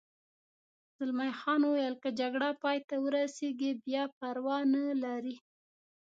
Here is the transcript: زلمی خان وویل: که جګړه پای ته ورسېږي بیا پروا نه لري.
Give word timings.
زلمی 0.97 1.31
خان 1.39 1.61
وویل: 1.65 1.95
که 2.03 2.09
جګړه 2.19 2.49
پای 2.63 2.77
ته 2.87 2.95
ورسېږي 3.05 3.71
بیا 3.85 4.03
پروا 4.17 4.57
نه 4.73 4.83
لري. 5.03 5.35